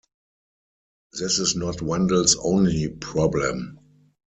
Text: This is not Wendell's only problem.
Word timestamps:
This 1.13 1.37
is 1.37 1.55
not 1.55 1.83
Wendell's 1.83 2.35
only 2.35 2.87
problem. 2.89 3.77